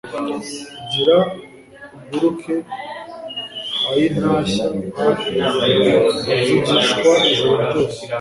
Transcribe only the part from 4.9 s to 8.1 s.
Avugishwa ijoro ryose